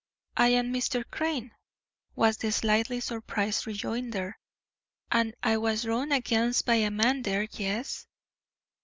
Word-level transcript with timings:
"I 0.35 0.47
am 0.47 0.73
Mr. 0.73 1.03
Crane," 1.11 1.51
was 2.15 2.37
the 2.37 2.51
slightly 2.51 2.99
surprised 3.01 3.67
rejoinder, 3.67 4.39
"and 5.11 5.35
I 5.43 5.57
was 5.57 5.85
run 5.85 6.11
against 6.11 6.65
by 6.65 6.77
a 6.77 6.89
man 6.89 7.21
there, 7.21 7.47
yes." 7.51 8.07